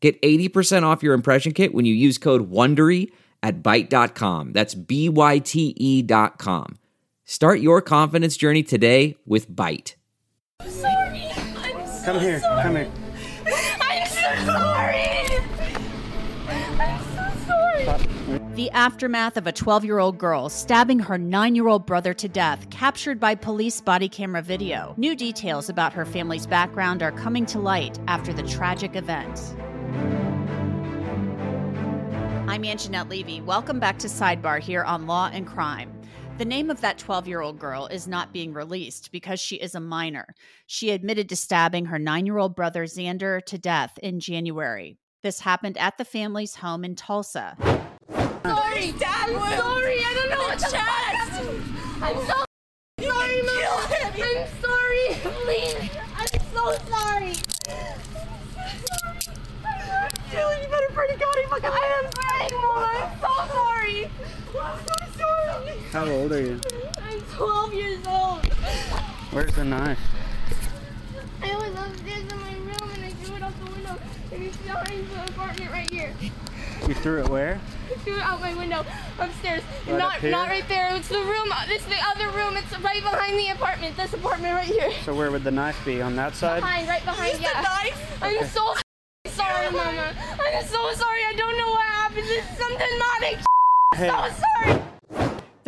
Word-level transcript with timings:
Get 0.00 0.20
80% 0.22 0.84
off 0.84 1.02
your 1.02 1.14
impression 1.14 1.52
kit 1.52 1.74
when 1.74 1.84
you 1.84 1.94
use 1.94 2.18
code 2.18 2.50
WONDERY 2.50 3.10
at 3.42 3.62
Byte.com. 3.62 4.52
That's 4.52 4.74
B-Y-T-E 4.74 6.02
dot 6.02 6.38
com. 6.38 6.78
Start 7.24 7.60
your 7.60 7.82
confidence 7.82 8.36
journey 8.36 8.62
today 8.62 9.16
with 9.26 9.50
Byte. 9.50 9.94
I'm 10.60 10.70
sorry. 10.70 11.24
I'm 11.56 11.86
so 11.86 12.04
Come 12.04 12.20
here. 12.20 12.40
Sorry. 12.40 12.62
Come 12.62 12.76
here. 12.76 12.90
I'm 13.80 14.06
so 14.06 14.46
sorry. 14.46 15.04
I'm 16.48 17.02
so 17.14 17.46
sorry. 17.46 18.54
The 18.54 18.70
aftermath 18.70 19.36
of 19.36 19.46
a 19.46 19.52
12 19.52 19.84
year 19.84 19.98
old 19.98 20.16
girl 20.18 20.48
stabbing 20.48 20.98
her 21.00 21.18
9 21.18 21.54
year 21.54 21.68
old 21.68 21.86
brother 21.86 22.14
to 22.14 22.28
death, 22.28 22.68
captured 22.70 23.18
by 23.20 23.34
police 23.34 23.80
body 23.80 24.08
camera 24.08 24.42
video. 24.42 24.94
New 24.96 25.14
details 25.14 25.68
about 25.68 25.92
her 25.92 26.04
family's 26.04 26.46
background 26.46 27.02
are 27.02 27.12
coming 27.12 27.46
to 27.46 27.58
light 27.58 27.98
after 28.08 28.32
the 28.32 28.42
tragic 28.44 28.96
event. 28.96 29.54
I'm 32.58 32.64
Angenette 32.64 33.08
Levy. 33.08 33.40
Welcome 33.40 33.78
back 33.78 34.00
to 34.00 34.08
Sidebar 34.08 34.58
here 34.58 34.82
on 34.82 35.06
Law 35.06 35.30
and 35.32 35.46
Crime. 35.46 35.92
The 36.38 36.44
name 36.44 36.70
of 36.70 36.80
that 36.80 36.98
12 36.98 37.28
year 37.28 37.40
old 37.40 37.60
girl 37.60 37.86
is 37.86 38.08
not 38.08 38.32
being 38.32 38.52
released 38.52 39.12
because 39.12 39.38
she 39.38 39.54
is 39.54 39.76
a 39.76 39.80
minor. 39.80 40.34
She 40.66 40.90
admitted 40.90 41.28
to 41.28 41.36
stabbing 41.36 41.84
her 41.86 42.00
nine 42.00 42.26
year 42.26 42.36
old 42.36 42.56
brother 42.56 42.86
Xander 42.86 43.40
to 43.44 43.58
death 43.58 43.96
in 44.02 44.18
January. 44.18 44.98
This 45.22 45.38
happened 45.38 45.78
at 45.78 45.98
the 45.98 46.04
family's 46.04 46.56
home 46.56 46.84
in 46.84 46.96
Tulsa. 46.96 47.56
Sorry, 48.42 48.90
Dad. 48.98 49.30
I'm 49.30 49.56
sorry. 49.56 49.98
I 50.00 50.14
don't 50.16 50.30
know 50.30 50.38
what 50.38 50.58
to 50.58 50.64
chest. 50.64 50.82
I'm 52.02 52.16
so 52.26 52.44
sorry, 53.06 53.42
Mom. 53.42 53.86
I'm 54.20 54.48
sorry. 54.60 55.14
Please. 55.44 55.90
I'm 56.16 56.26
so 56.52 56.76
sorry. 56.90 57.34
Julie, 60.30 60.60
you 60.60 60.68
better 60.68 60.88
pray 60.92 61.06
to 61.08 61.16
God. 61.16 61.34
He 61.36 61.46
fucking 61.46 61.70
I 61.72 62.02
am 62.04 62.10
praying, 62.10 62.52
Mom. 62.60 62.84
I'm 62.84 63.08
so 63.18 63.32
sorry. 63.54 64.10
I'm 64.60 64.78
so 64.86 64.94
sorry. 65.16 65.87
How 65.98 66.06
old 66.10 66.30
are 66.30 66.40
you? 66.40 66.60
I'm 67.02 67.20
12 67.22 67.74
years 67.74 68.06
old. 68.06 68.46
Where's 69.32 69.52
the 69.56 69.64
knife? 69.64 69.98
I 71.42 71.56
was 71.56 71.74
upstairs 71.74 72.22
in 72.22 72.38
my 72.38 72.52
room 72.52 72.90
and 72.94 73.04
I 73.04 73.10
threw 73.10 73.34
it 73.34 73.42
out 73.42 73.52
the 73.58 73.72
window 73.72 73.98
and 74.32 74.42
it's 74.44 74.56
behind 74.58 75.08
the 75.10 75.24
apartment 75.24 75.72
right 75.72 75.90
here. 75.90 76.14
You 76.86 76.94
threw 76.94 77.24
it 77.24 77.28
where? 77.28 77.60
I 77.90 77.98
threw 77.98 78.14
it 78.14 78.20
out 78.20 78.40
my 78.40 78.54
window 78.54 78.86
upstairs. 79.18 79.64
Right 79.88 79.98
not 79.98 80.14
up 80.14 80.20
here? 80.20 80.30
not 80.30 80.46
right 80.46 80.68
there. 80.68 80.94
It's 80.94 81.08
the 81.08 81.18
room. 81.18 81.50
Uh, 81.50 81.64
it's 81.66 81.84
the 81.86 81.98
other 82.14 82.28
room. 82.28 82.56
It's 82.56 82.78
right 82.78 83.02
behind 83.02 83.36
the 83.36 83.48
apartment. 83.48 83.96
This 83.96 84.12
apartment 84.12 84.54
right 84.54 84.66
here. 84.66 84.92
So 85.04 85.16
where 85.16 85.32
would 85.32 85.42
the 85.42 85.50
knife 85.50 85.84
be? 85.84 86.00
On 86.00 86.14
that 86.14 86.36
side? 86.36 86.60
Behind, 86.60 86.86
right 86.86 87.04
behind. 87.04 87.40
yeah. 87.40 87.64
I'm 88.22 88.46
so 88.46 88.72
sorry, 89.26 89.72
Mama. 89.72 90.14
I'm 90.14 90.64
so 90.64 90.92
sorry. 90.92 91.22
I 91.26 91.34
don't 91.36 91.56
know 91.58 91.70
what 91.72 91.82
happened. 91.82 92.26
It's 92.28 92.56
something 92.56 92.86
demonic. 92.88 93.44
Hey, 93.96 94.08
So 94.38 94.44
sorry. 94.62 94.87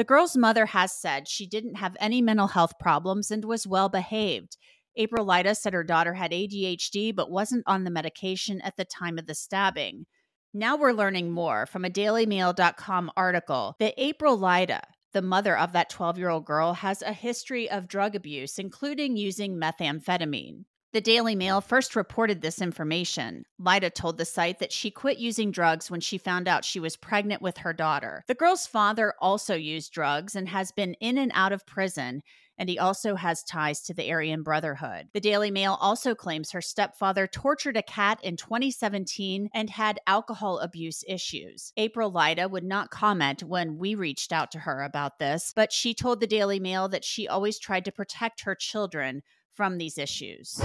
The 0.01 0.05
girl's 0.05 0.35
mother 0.35 0.65
has 0.65 0.99
said 0.99 1.29
she 1.29 1.47
didn't 1.47 1.75
have 1.75 1.95
any 2.01 2.23
mental 2.23 2.47
health 2.47 2.79
problems 2.81 3.31
and 3.31 3.45
was 3.45 3.67
well 3.67 3.91
behaved. 3.91 4.57
April 4.97 5.27
Lida 5.27 5.55
said 5.55 5.75
her 5.75 5.85
daughter 5.85 6.15
had 6.15 6.31
ADHD 6.31 7.15
but 7.15 7.31
wasn't 7.31 7.65
on 7.67 7.85
the 7.85 7.91
medication 7.91 8.63
at 8.63 8.79
the 8.79 8.87
time 8.87 9.19
of 9.19 9.27
the 9.27 9.35
stabbing. 9.35 10.07
Now 10.55 10.79
we're 10.79 10.95
learning 10.95 11.33
more 11.33 11.67
from 11.67 11.85
a 11.85 11.91
dailymail.com 11.91 13.13
article 13.15 13.77
that 13.79 13.93
April 13.99 14.39
Lida, 14.39 14.85
the 15.13 15.21
mother 15.21 15.55
of 15.55 15.73
that 15.73 15.91
12 15.91 16.17
year 16.17 16.31
old 16.31 16.47
girl, 16.47 16.73
has 16.73 17.03
a 17.03 17.13
history 17.13 17.71
of 17.71 17.87
drug 17.87 18.17
abuse, 18.17 18.59
including 18.59 19.19
using 19.19 19.61
methamphetamine. 19.61 20.65
The 20.93 21.01
Daily 21.01 21.37
Mail 21.37 21.61
first 21.61 21.95
reported 21.95 22.43
this 22.43 22.61
information. 22.61 23.45
Lida 23.61 23.91
told 23.91 24.19
the 24.19 24.25
site 24.25 24.59
that 24.59 24.73
she 24.73 24.91
quit 24.91 25.19
using 25.19 25.53
drugs 25.53 25.89
when 25.89 26.01
she 26.01 26.19
found 26.19 26.49
out 26.49 26.65
she 26.65 26.81
was 26.81 26.97
pregnant 26.97 27.41
with 27.41 27.59
her 27.59 27.73
daughter. 27.73 28.25
The 28.27 28.35
girl's 28.35 28.67
father 28.67 29.15
also 29.21 29.55
used 29.55 29.93
drugs 29.93 30.35
and 30.35 30.49
has 30.49 30.73
been 30.73 30.95
in 30.95 31.17
and 31.17 31.31
out 31.33 31.53
of 31.53 31.65
prison, 31.65 32.23
and 32.59 32.69
he 32.69 32.77
also 32.77 33.15
has 33.15 33.45
ties 33.45 33.83
to 33.83 33.95
the 33.95 34.11
Aryan 34.11 34.43
Brotherhood. 34.43 35.11
The 35.15 35.21
Daily 35.21 35.53
Mail 35.53 35.79
also 35.81 36.17
claims 36.17 36.51
her 36.51 36.61
stepfather 36.61 37.29
tortured 37.29 37.77
a 37.77 37.83
cat 37.83 38.19
in 38.25 38.37
2017 38.37 39.49
and 39.55 39.71
had 39.71 40.01
alcohol 40.09 40.59
abuse 40.59 41.05
issues. 41.07 41.73
April 41.77 42.11
Lida 42.11 42.49
would 42.49 42.65
not 42.65 42.91
comment 42.91 43.45
when 43.45 43.79
we 43.79 43.95
reached 43.95 44.33
out 44.33 44.51
to 44.51 44.59
her 44.59 44.83
about 44.83 45.21
this, 45.21 45.53
but 45.55 45.73
she 45.73 45.95
told 45.95 46.19
the 46.19 46.27
Daily 46.27 46.59
Mail 46.59 46.89
that 46.89 47.05
she 47.05 47.29
always 47.29 47.61
tried 47.61 47.85
to 47.85 47.93
protect 47.93 48.41
her 48.41 48.57
children 48.57 49.23
from 49.61 49.77
these 49.77 49.99
issues. 49.99 50.59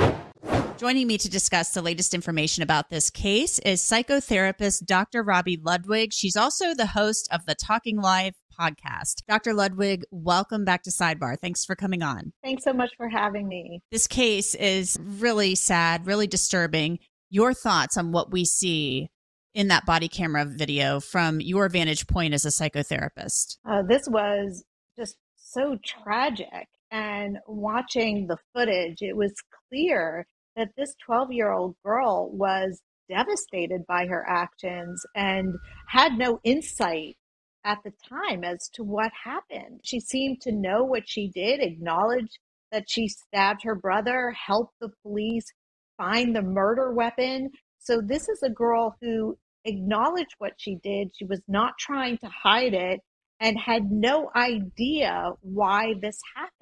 Joining 0.78 1.06
me 1.06 1.18
to 1.18 1.30
discuss 1.30 1.74
the 1.74 1.82
latest 1.82 2.14
information 2.14 2.64
about 2.64 2.90
this 2.90 3.10
case 3.10 3.60
is 3.60 3.82
psychotherapist 3.82 4.86
Dr. 4.86 5.22
Robi 5.22 5.60
Ludwig. 5.62 6.14
She's 6.14 6.38
also 6.38 6.74
the 6.74 6.86
host 6.86 7.28
of 7.30 7.46
the 7.46 7.56
Talking 7.56 8.00
Live 8.00 8.36
podcast. 8.58 9.16
Dr. 9.28 9.54
Ludwig, 9.54 10.06
welcome 10.12 10.64
back 10.64 10.82
to 10.84 10.92
Sidebar. 10.92 11.36
Thanks 11.38 11.66
for 11.66 11.76
coming 11.76 12.04
on. 12.04 12.32
Thanks 12.42 12.64
so 12.64 12.72
much 12.72 12.92
for 12.96 13.10
having 13.10 13.50
me. 13.50 13.82
This 13.92 14.08
case 14.08 14.56
is 14.56 14.98
really 15.02 15.56
sad, 15.56 16.08
really 16.08 16.28
disturbing. 16.28 17.00
Your 17.30 17.54
thoughts 17.54 17.98
on 17.98 18.14
what 18.14 18.32
we 18.32 18.46
see 18.46 19.10
in 19.54 19.68
that 19.68 19.86
body 19.86 20.08
camera 20.08 20.46
video 20.46 21.02
from 21.02 21.42
your 21.42 21.68
vantage 21.68 22.08
point 22.08 22.34
as 22.34 22.46
a 22.46 22.48
psychotherapist? 22.48 23.58
Uh, 23.70 23.82
this 23.82 24.08
was 24.08 24.64
just 24.98 25.18
so 25.36 25.78
tragic. 25.84 26.70
And 26.96 27.40
watching 27.46 28.26
the 28.26 28.38
footage, 28.54 29.02
it 29.02 29.18
was 29.18 29.34
clear 29.68 30.26
that 30.56 30.70
this 30.78 30.96
12 31.06 31.34
year 31.34 31.52
old 31.52 31.76
girl 31.84 32.32
was 32.32 32.82
devastated 33.10 33.86
by 33.86 34.06
her 34.06 34.26
actions 34.26 35.06
and 35.14 35.56
had 35.90 36.14
no 36.14 36.40
insight 36.46 37.18
at 37.66 37.80
the 37.84 37.92
time 38.08 38.46
as 38.46 38.70
to 38.76 38.84
what 38.86 39.12
happened. 39.26 39.82
She 39.84 40.00
seemed 40.00 40.40
to 40.44 40.54
know 40.54 40.86
what 40.86 41.04
she 41.06 41.28
did, 41.28 41.60
acknowledge 41.60 42.40
that 42.72 42.90
she 42.90 43.10
stabbed 43.10 43.64
her 43.64 43.76
brother, 43.76 44.32
helped 44.32 44.76
the 44.80 44.94
police 45.04 45.52
find 45.98 46.34
the 46.34 46.44
murder 46.44 46.94
weapon. 46.94 47.50
So, 47.78 48.00
this 48.00 48.30
is 48.30 48.42
a 48.42 48.50
girl 48.50 48.96
who 49.02 49.38
acknowledged 49.66 50.36
what 50.38 50.54
she 50.56 50.76
did. 50.82 51.12
She 51.14 51.26
was 51.26 51.42
not 51.50 51.74
trying 51.78 52.20
to 52.20 52.30
hide 52.30 52.74
it 52.74 53.02
and 53.42 53.60
had 53.60 53.92
no 53.92 54.32
idea 54.34 55.32
why 55.42 55.96
this 56.02 56.20
happened. 56.36 56.45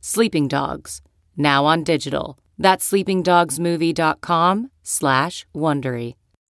Sleeping 0.00 0.48
Dogs, 0.48 1.02
now 1.36 1.64
on 1.64 1.84
digital. 1.84 2.38
That's 2.58 2.90
sleepingdogsmovie.com 2.90 4.70
slash 4.82 5.46
Wondery. 5.54 6.14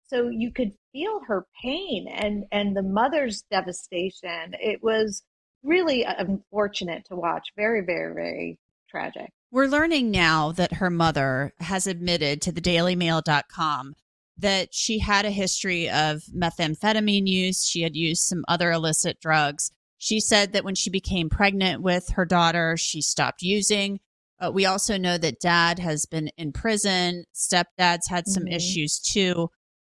So 0.09 0.29
you 0.29 0.53
could 0.53 0.73
feel 0.93 1.21
her 1.27 1.47
pain 1.63 2.07
and, 2.09 2.45
and 2.53 2.77
the 2.77 2.83
mother's 2.83 3.43
devastation. 3.51 4.55
It 4.61 4.83
was 4.83 5.23
really 5.63 6.05
unfortunate 6.05 7.05
to 7.07 7.17
watch. 7.17 7.49
Very, 7.57 7.81
very, 7.81 8.15
very 8.15 8.59
tragic. 8.91 9.31
We're 9.51 9.67
learning 9.67 10.11
now 10.11 10.53
that 10.53 10.75
her 10.75 10.91
mother 10.91 11.53
has 11.61 11.87
admitted 11.87 12.43
to 12.43 12.53
the 12.53 12.61
dailymail.com 12.61 13.95
that 14.39 14.75
she 14.75 14.99
had 14.99 15.25
a 15.25 15.31
history 15.31 15.89
of 15.89 16.23
methamphetamine 16.35 17.27
use. 17.27 17.67
She 17.67 17.83
had 17.83 17.95
used 17.95 18.23
some 18.23 18.45
other 18.49 18.73
illicit 18.73 19.21
drugs. 19.21 19.71
She 20.03 20.19
said 20.19 20.53
that 20.53 20.65
when 20.65 20.75
she 20.75 20.91
became 20.91 21.31
pregnant 21.31 21.81
with 21.81 22.09
her 22.17 22.25
daughter, 22.25 22.77
she 22.77 23.01
stopped 23.01 23.41
using. 23.41 24.01
Uh, 24.41 24.51
we 24.53 24.67
also 24.67 24.99
know 24.99 25.17
that 25.17 25.39
dad 25.39 25.79
has 25.79 26.07
been 26.07 26.27
in 26.37 26.51
prison. 26.51 27.23
Stepdad's 27.33 28.09
had 28.09 28.27
some 28.27 28.47
Mhm. 28.47 28.57
issues 28.57 28.99
too. 28.99 29.51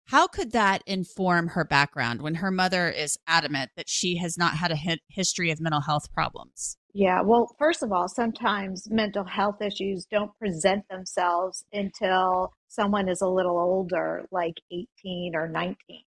How 0.04 0.28
could 0.28 0.52
that 0.52 0.84
inform 0.86 1.48
her 1.48 1.64
background 1.64 2.22
when 2.22 2.36
her 2.36 2.52
mother 2.52 2.88
is 2.88 3.18
adamant 3.26 3.72
that 3.74 3.88
she 3.88 4.18
has 4.18 4.38
not 4.38 4.54
had 4.54 4.70
a 4.70 4.78
history 5.08 5.50
of 5.50 5.60
mental 5.60 5.80
health 5.80 6.12
problems? 6.12 6.76
Yeah, 6.92 7.22
well, 7.22 7.56
first 7.58 7.82
of 7.82 7.90
all, 7.90 8.06
sometimes 8.06 8.88
mental 8.88 9.24
health 9.24 9.60
issues 9.60 10.06
don't 10.06 10.30
present 10.38 10.88
themselves 10.88 11.64
until 11.72 12.52
someone 12.68 13.08
is 13.08 13.22
a 13.22 13.28
little 13.28 13.58
older, 13.58 14.28
like 14.30 14.62
18 14.70 15.34
or 15.34 15.48
19. 15.48 16.04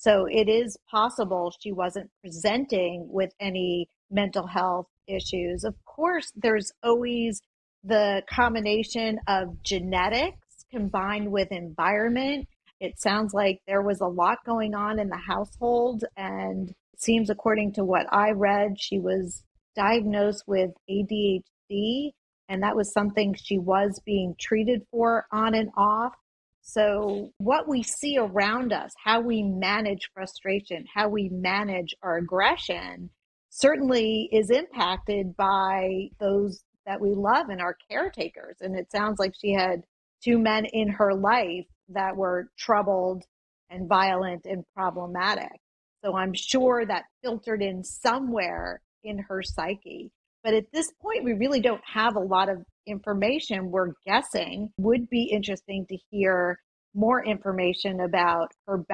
So 0.00 0.24
it 0.24 0.48
is 0.48 0.78
possible 0.90 1.52
she 1.60 1.72
wasn't 1.72 2.10
presenting 2.22 3.06
with 3.10 3.34
any 3.38 3.86
mental 4.10 4.46
health 4.46 4.86
issues. 5.06 5.62
Of 5.62 5.74
course, 5.84 6.32
there's 6.34 6.72
always 6.82 7.42
the 7.84 8.22
combination 8.26 9.18
of 9.28 9.62
genetics 9.62 10.64
combined 10.72 11.30
with 11.30 11.52
environment. 11.52 12.48
It 12.80 12.98
sounds 12.98 13.34
like 13.34 13.60
there 13.66 13.82
was 13.82 14.00
a 14.00 14.06
lot 14.06 14.38
going 14.46 14.74
on 14.74 14.98
in 14.98 15.10
the 15.10 15.18
household, 15.18 16.04
and 16.16 16.72
seems, 16.96 17.28
according 17.28 17.74
to 17.74 17.84
what 17.84 18.06
I 18.10 18.30
read, 18.30 18.80
she 18.80 18.98
was 18.98 19.44
diagnosed 19.76 20.44
with 20.46 20.70
ADHD, 20.88 22.12
and 22.48 22.62
that 22.62 22.74
was 22.74 22.90
something 22.90 23.34
she 23.34 23.58
was 23.58 24.00
being 24.06 24.34
treated 24.40 24.86
for 24.90 25.26
on 25.30 25.54
and 25.54 25.68
off. 25.76 26.14
So, 26.62 27.32
what 27.38 27.68
we 27.68 27.82
see 27.82 28.18
around 28.18 28.72
us, 28.72 28.92
how 29.02 29.20
we 29.20 29.42
manage 29.42 30.10
frustration, 30.14 30.84
how 30.94 31.08
we 31.08 31.28
manage 31.30 31.94
our 32.02 32.18
aggression, 32.18 33.10
certainly 33.48 34.28
is 34.30 34.50
impacted 34.50 35.36
by 35.36 36.08
those 36.20 36.62
that 36.86 37.00
we 37.00 37.12
love 37.14 37.48
and 37.48 37.60
our 37.60 37.76
caretakers. 37.90 38.56
And 38.60 38.76
it 38.76 38.90
sounds 38.90 39.18
like 39.18 39.32
she 39.40 39.52
had 39.52 39.82
two 40.22 40.38
men 40.38 40.66
in 40.66 40.88
her 40.88 41.14
life 41.14 41.66
that 41.88 42.16
were 42.16 42.48
troubled 42.58 43.24
and 43.70 43.88
violent 43.88 44.44
and 44.44 44.64
problematic. 44.74 45.60
So, 46.04 46.14
I'm 46.14 46.34
sure 46.34 46.84
that 46.86 47.04
filtered 47.22 47.62
in 47.62 47.82
somewhere 47.82 48.80
in 49.02 49.18
her 49.18 49.42
psyche. 49.42 50.10
But 50.42 50.54
at 50.54 50.64
this 50.72 50.92
point, 51.02 51.24
we 51.24 51.34
really 51.34 51.60
don't 51.60 51.82
have 51.84 52.16
a 52.16 52.20
lot 52.20 52.48
of 52.48 52.64
information. 52.86 53.70
We're 53.70 53.92
guessing. 54.06 54.70
Would 54.78 55.08
be 55.10 55.24
interesting 55.24 55.86
to 55.88 55.98
hear 56.10 56.58
more 56.94 57.24
information 57.24 58.00
about 58.00 58.52
her 58.66 58.84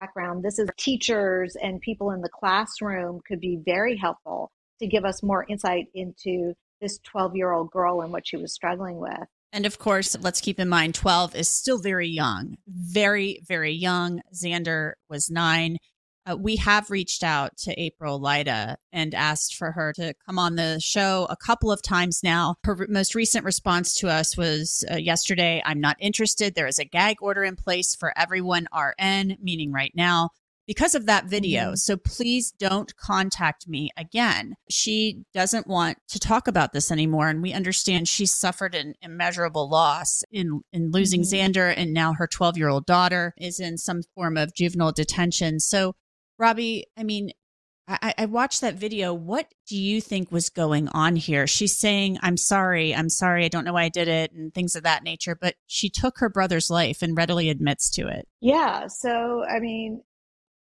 background. 0.00 0.42
This 0.42 0.58
is 0.58 0.68
teachers 0.78 1.56
and 1.60 1.80
people 1.80 2.10
in 2.10 2.20
the 2.20 2.28
classroom 2.28 3.20
could 3.26 3.40
be 3.40 3.60
very 3.64 3.96
helpful 3.96 4.50
to 4.80 4.86
give 4.86 5.04
us 5.04 5.22
more 5.22 5.46
insight 5.48 5.86
into 5.94 6.54
this 6.80 6.98
12 7.04 7.36
year 7.36 7.52
old 7.52 7.70
girl 7.70 8.00
and 8.00 8.12
what 8.12 8.26
she 8.26 8.36
was 8.36 8.52
struggling 8.52 8.96
with. 8.96 9.26
And 9.52 9.66
of 9.66 9.78
course, 9.78 10.16
let's 10.20 10.40
keep 10.40 10.60
in 10.60 10.68
mind 10.68 10.94
12 10.94 11.34
is 11.34 11.48
still 11.48 11.78
very 11.78 12.08
young, 12.08 12.56
very, 12.68 13.42
very 13.46 13.72
young. 13.72 14.20
Xander 14.32 14.92
was 15.08 15.28
nine. 15.28 15.76
Uh, 16.26 16.36
we 16.36 16.56
have 16.56 16.90
reached 16.90 17.22
out 17.22 17.56
to 17.56 17.80
April 17.80 18.20
Lyda 18.20 18.76
and 18.92 19.14
asked 19.14 19.56
for 19.56 19.72
her 19.72 19.92
to 19.94 20.14
come 20.26 20.38
on 20.38 20.56
the 20.56 20.78
show 20.80 21.26
a 21.30 21.36
couple 21.36 21.72
of 21.72 21.82
times 21.82 22.22
now. 22.22 22.56
Her 22.64 22.86
most 22.88 23.14
recent 23.14 23.44
response 23.44 23.94
to 23.94 24.08
us 24.08 24.36
was 24.36 24.84
uh, 24.90 24.96
yesterday 24.96 25.62
I'm 25.64 25.80
not 25.80 25.96
interested. 25.98 26.54
There 26.54 26.66
is 26.66 26.78
a 26.78 26.84
gag 26.84 27.16
order 27.20 27.42
in 27.42 27.56
place 27.56 27.94
for 27.94 28.12
everyone 28.16 28.68
RN, 28.76 29.38
meaning 29.42 29.72
right 29.72 29.92
now, 29.94 30.30
because 30.70 30.94
of 30.94 31.06
that 31.06 31.24
video. 31.24 31.62
Mm-hmm. 31.62 31.74
So 31.74 31.96
please 31.96 32.52
don't 32.52 32.94
contact 32.96 33.66
me 33.66 33.90
again. 33.96 34.54
She 34.68 35.24
doesn't 35.34 35.66
want 35.66 35.98
to 36.10 36.20
talk 36.20 36.46
about 36.46 36.72
this 36.72 36.92
anymore. 36.92 37.28
And 37.28 37.42
we 37.42 37.52
understand 37.52 38.06
she's 38.06 38.32
suffered 38.32 38.76
an 38.76 38.94
immeasurable 39.02 39.68
loss 39.68 40.22
in, 40.30 40.60
in 40.72 40.92
losing 40.92 41.22
mm-hmm. 41.22 41.50
Xander. 41.50 41.74
And 41.76 41.92
now 41.92 42.12
her 42.12 42.28
12 42.28 42.56
year 42.56 42.68
old 42.68 42.86
daughter 42.86 43.34
is 43.36 43.58
in 43.58 43.78
some 43.78 44.02
form 44.14 44.36
of 44.36 44.54
juvenile 44.54 44.92
detention. 44.92 45.58
So 45.58 45.96
Robi, 46.40 46.84
I 46.96 47.02
mean, 47.02 47.32
I, 47.86 48.14
I, 48.18 48.26
watched 48.26 48.60
that 48.60 48.76
video. 48.76 49.12
What 49.12 49.52
do 49.66 49.76
you 49.76 50.00
think 50.00 50.30
was 50.30 50.48
going 50.48 50.88
on 50.88 51.16
here? 51.16 51.46
She's 51.46 51.76
saying, 51.76 52.18
I'm 52.22 52.36
sorry, 52.36 52.94
I'm 52.94 53.08
sorry, 53.08 53.44
I 53.44 53.48
don't 53.48 53.64
know 53.64 53.72
why 53.72 53.84
I 53.84 53.88
did 53.88 54.06
it, 54.06 54.32
and 54.32 54.54
things 54.54 54.76
of 54.76 54.84
that 54.84 55.02
nature, 55.02 55.36
but 55.38 55.56
she 55.66 55.90
took 55.90 56.18
her 56.18 56.28
brother's 56.28 56.70
life 56.70 57.02
and 57.02 57.16
readily 57.16 57.50
admits 57.50 57.90
to 57.90 58.06
it. 58.06 58.28
Yeah. 58.40 58.86
So, 58.86 59.44
I 59.44 59.58
mean, 59.58 60.02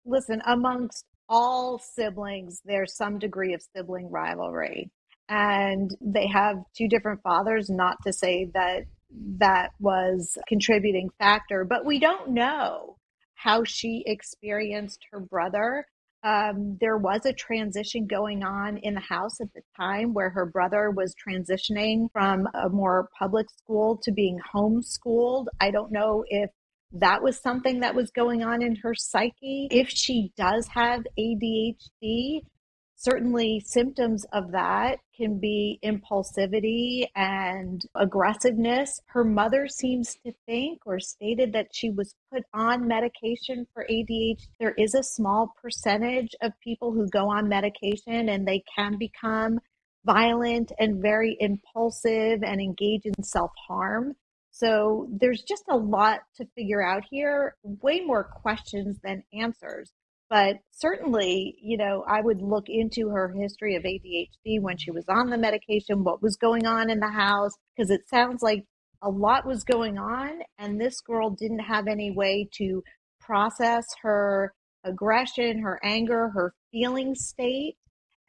listen, 0.03 0.41
amongst 0.47 1.05
all 1.29 1.79
siblings, 1.79 2.61
there's 2.65 2.95
some 2.95 3.19
degree 3.19 3.53
of 3.53 3.61
sibling 3.75 4.09
rivalry. 4.09 4.89
And 5.29 5.95
they 6.01 6.27
have 6.27 6.57
two 6.75 6.87
different 6.87 7.21
fathers, 7.21 7.69
not 7.69 7.97
to 8.05 8.11
say 8.11 8.49
that 8.53 8.83
that 9.37 9.71
was 9.79 10.37
a 10.41 10.43
contributing 10.47 11.09
factor, 11.19 11.65
but 11.65 11.85
we 11.85 11.99
don't 11.99 12.31
know 12.31 12.97
how 13.41 13.63
she 13.63 14.03
experienced 14.05 14.99
her 15.11 15.19
brother. 15.19 15.85
Um, 16.23 16.77
there 16.79 16.97
was 16.97 17.25
a 17.25 17.33
transition 17.33 18.05
going 18.05 18.43
on 18.43 18.77
in 18.77 18.93
the 18.93 19.01
house 19.01 19.41
at 19.41 19.51
the 19.55 19.61
time 19.75 20.13
where 20.13 20.29
her 20.29 20.45
brother 20.45 20.91
was 20.91 21.15
transitioning 21.15 22.11
from 22.13 22.47
a 22.53 22.69
more 22.69 23.09
public 23.17 23.47
school 23.49 23.99
to 24.03 24.11
being 24.11 24.37
homeschooled. 24.53 25.47
I 25.59 25.71
don't 25.71 25.91
know 25.91 26.23
if 26.27 26.51
that 26.93 27.23
was 27.23 27.39
something 27.39 27.79
that 27.79 27.95
was 27.95 28.11
going 28.11 28.43
on 28.43 28.61
in 28.61 28.75
her 28.83 28.93
psyche. 28.93 29.67
If 29.71 29.89
she 29.89 30.31
does 30.37 30.67
have 30.67 31.01
ADHD, 31.17 32.41
certainly 33.01 33.59
symptoms 33.65 34.25
of 34.31 34.51
that 34.51 34.99
can 35.17 35.39
be 35.39 35.79
impulsivity 35.83 37.05
and 37.15 37.83
aggressiveness. 37.95 39.01
Her 39.07 39.23
mother 39.23 39.67
seems 39.67 40.15
to 40.23 40.31
think 40.45 40.81
or 40.85 40.99
stated 40.99 41.51
that 41.53 41.69
she 41.73 41.89
was 41.89 42.13
put 42.31 42.43
on 42.53 42.87
medication 42.87 43.65
for 43.73 43.87
ADHD. 43.89 44.35
There 44.59 44.75
is 44.77 44.93
a 44.93 45.03
small 45.03 45.51
percentage 45.59 46.35
of 46.41 46.51
people 46.63 46.91
who 46.91 47.07
go 47.09 47.29
on 47.29 47.49
medication 47.49 48.29
and 48.29 48.47
they 48.47 48.63
can 48.75 48.97
become 48.99 49.59
violent 50.05 50.71
and 50.79 51.01
very 51.01 51.37
impulsive 51.39 52.43
and 52.43 52.61
engage 52.61 53.05
in 53.05 53.23
self 53.23 53.51
harm. 53.67 54.13
So 54.51 55.07
there's 55.09 55.41
just 55.41 55.63
a 55.69 55.77
lot 55.77 56.19
to 56.35 56.45
figure 56.55 56.83
out 56.83 57.03
here, 57.09 57.55
way 57.63 58.01
more 58.01 58.23
questions 58.23 58.99
than 59.03 59.23
answers. 59.33 59.91
But 60.31 60.59
certainly, 60.71 61.57
you 61.61 61.75
know, 61.75 62.05
I 62.07 62.21
would 62.21 62.41
look 62.41 62.69
into 62.69 63.09
her 63.09 63.35
history 63.37 63.75
of 63.75 63.83
ADHD 63.83 64.61
when 64.61 64.77
she 64.77 64.89
was 64.89 65.03
on 65.09 65.29
the 65.29 65.37
medication, 65.37 66.05
what 66.05 66.23
was 66.23 66.37
going 66.37 66.65
on 66.65 66.89
in 66.89 67.01
the 67.01 67.11
house, 67.11 67.51
because 67.75 67.91
it 67.91 68.07
sounds 68.07 68.41
like 68.41 68.63
a 69.01 69.09
lot 69.09 69.45
was 69.45 69.65
going 69.65 69.97
on, 69.97 70.39
and 70.57 70.79
this 70.79 71.01
girl 71.01 71.31
didn't 71.31 71.59
have 71.59 71.85
any 71.85 72.11
way 72.11 72.47
to 72.53 72.81
process 73.19 73.85
her 74.03 74.53
aggression, 74.85 75.59
her 75.59 75.81
anger, 75.83 76.29
her 76.29 76.53
feeling 76.71 77.13
state 77.13 77.75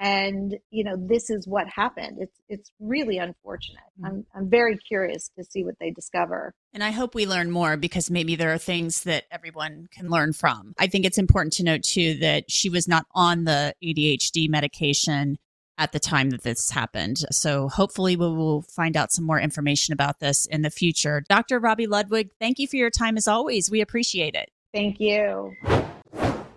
and 0.02 0.58
you 0.70 0.82
know 0.82 0.96
this 0.98 1.30
is 1.30 1.46
what 1.46 1.66
happened 1.68 2.18
it's 2.20 2.40
it's 2.48 2.72
really 2.80 3.18
unfortunate 3.18 3.78
mm-hmm. 3.98 4.06
i'm 4.06 4.26
i'm 4.34 4.50
very 4.50 4.76
curious 4.76 5.30
to 5.38 5.44
see 5.44 5.64
what 5.64 5.78
they 5.80 5.90
discover 5.90 6.52
and 6.74 6.82
i 6.82 6.90
hope 6.90 7.14
we 7.14 7.24
learn 7.24 7.50
more 7.50 7.76
because 7.76 8.10
maybe 8.10 8.34
there 8.34 8.52
are 8.52 8.58
things 8.58 9.04
that 9.04 9.24
everyone 9.30 9.88
can 9.92 10.10
learn 10.10 10.32
from 10.32 10.74
i 10.78 10.86
think 10.86 11.06
it's 11.06 11.18
important 11.18 11.52
to 11.52 11.62
note 11.62 11.82
too 11.82 12.14
that 12.14 12.50
she 12.50 12.68
was 12.68 12.86
not 12.86 13.06
on 13.14 13.44
the 13.44 13.72
adhd 13.82 14.50
medication 14.50 15.38
at 15.78 15.92
the 15.92 15.98
time 15.98 16.30
that 16.30 16.42
this 16.42 16.70
happened. 16.70 17.18
So 17.30 17.66
hopefully 17.66 18.14
we 18.14 18.28
will 18.28 18.62
find 18.62 18.96
out 18.96 19.10
some 19.10 19.24
more 19.24 19.40
information 19.40 19.94
about 19.94 20.20
this 20.20 20.46
in 20.46 20.62
the 20.62 20.70
future. 20.70 21.24
Dr. 21.28 21.60
Robi 21.60 21.88
Ludwig, 21.88 22.28
thank 22.38 22.58
you 22.58 22.68
for 22.68 22.76
your 22.76 22.90
time 22.90 23.16
as 23.16 23.26
always. 23.26 23.70
We 23.70 23.80
appreciate 23.80 24.34
it. 24.34 24.50
Thank 24.72 25.00
you. 25.00 25.54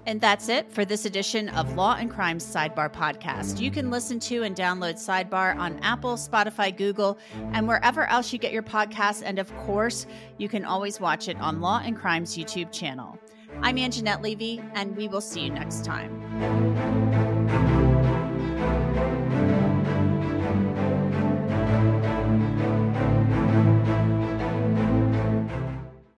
And 0.06 0.22
that's 0.22 0.50
it 0.50 0.72
for 0.72 0.86
this 0.86 1.06
edition 1.06 1.50
of 1.50 1.76
Law 1.76 1.96
and 1.96 2.12
Crime 2.12 2.38
Sidebar 2.38 2.92
Podcast. 2.94 3.60
You 3.60 3.72
can 3.72 3.90
listen 3.90 4.20
to 4.22 4.44
and 4.44 4.56
download 4.56 4.96
Sidebar 4.96 5.58
on 5.58 5.80
Apple, 5.80 6.16
Spotify, 6.16 6.76
Google, 6.76 7.18
and 7.54 7.68
wherever 7.68 8.06
else 8.06 8.32
you 8.32 8.38
get 8.38 8.54
your 8.54 8.64
podcasts. 8.64 9.24
And 9.26 9.40
of 9.40 9.56
course, 9.58 10.06
you 10.38 10.48
can 10.48 10.64
always 10.64 11.00
watch 11.00 11.28
it 11.28 11.38
on 11.38 11.60
Law 11.60 11.82
and 11.84 11.98
Crime's 11.98 12.38
YouTube 12.38 12.72
channel. 12.72 13.18
I'm 13.62 13.78
Angenette 13.78 14.22
Levy, 14.22 14.62
and 14.74 14.96
we 14.96 15.08
will 15.08 15.22
see 15.22 15.42
you 15.42 15.50
next 15.50 15.86
time. 15.86 17.05